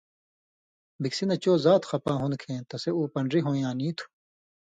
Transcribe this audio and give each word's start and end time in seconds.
بِکسی 1.01 1.23
نہ 1.29 1.35
چو 1.43 1.53
زات 1.65 1.81
خپا 1.89 2.13
ہُون٘دوۡ 2.19 2.39
کھیں 2.41 2.59
تسے 2.69 2.89
اُو 2.95 3.01
پن٘ڈری 3.13 3.39
ہویں 3.45 3.61
یاں 3.63 3.75
نی 3.79 3.87
تُھو۔ 3.97 4.05